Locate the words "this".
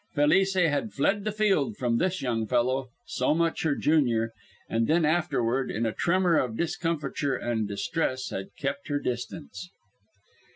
1.99-2.23